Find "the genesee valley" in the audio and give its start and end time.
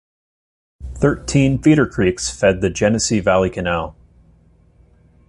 2.61-3.51